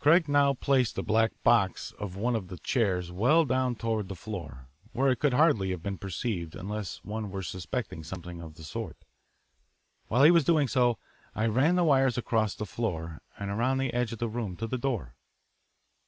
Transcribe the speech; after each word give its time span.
Craig 0.00 0.28
now 0.28 0.52
placed 0.52 0.96
the 0.96 1.02
black 1.04 1.30
box 1.44 1.92
back 1.92 2.00
of 2.00 2.16
one 2.16 2.34
of 2.34 2.48
the 2.48 2.58
chairs 2.58 3.12
well 3.12 3.44
down 3.44 3.76
toward 3.76 4.08
the 4.08 4.16
floor, 4.16 4.66
where 4.90 5.12
it 5.12 5.20
could 5.20 5.32
hardly 5.32 5.70
have 5.70 5.80
been 5.80 5.96
perceived 5.96 6.56
unless 6.56 6.96
one 7.04 7.30
were 7.30 7.40
suspecting 7.40 8.02
something 8.02 8.40
of 8.40 8.56
the 8.56 8.64
sort. 8.64 8.96
While 10.08 10.24
he 10.24 10.32
was 10.32 10.42
doing 10.42 10.66
so 10.66 10.98
I 11.36 11.46
ran 11.46 11.76
the 11.76 11.84
wires 11.84 12.18
across 12.18 12.56
the 12.56 12.66
floor, 12.66 13.20
and 13.38 13.48
around 13.48 13.78
the 13.78 13.94
edge 13.94 14.10
of 14.10 14.18
the 14.18 14.28
room 14.28 14.56
to 14.56 14.66
the 14.66 14.76
door. 14.76 15.14